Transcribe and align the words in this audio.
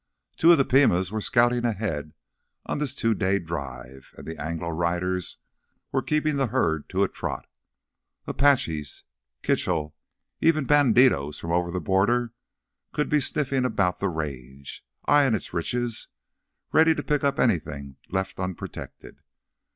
Two 0.35 0.51
of 0.51 0.57
the 0.57 0.65
Pimas 0.65 1.11
were 1.11 1.21
scouting 1.21 1.63
ahead 1.63 2.15
on 2.65 2.79
this 2.79 2.95
two 2.95 3.13
day 3.13 3.37
drive, 3.37 4.15
and 4.17 4.25
the 4.25 4.35
Anglo 4.41 4.69
riders 4.69 5.37
were 5.91 6.01
keeping 6.01 6.37
the 6.37 6.47
herd 6.47 6.89
to 6.89 7.03
a 7.03 7.07
trot. 7.07 7.45
Apaches, 8.25 9.03
Kitchell, 9.43 9.95
even 10.39 10.65
bandidos 10.65 11.37
from 11.39 11.51
over 11.51 11.69
the 11.69 11.79
border, 11.79 12.33
could 12.93 13.09
be 13.09 13.19
sniffing 13.19 13.63
about 13.63 13.99
the 13.99 14.09
Range, 14.09 14.83
eyeing 15.05 15.35
its 15.35 15.53
riches, 15.53 16.07
ready 16.73 16.95
to 16.95 17.03
pick 17.03 17.23
up 17.23 17.37
anything 17.39 17.97
left 18.09 18.39
unprotected. 18.39 19.19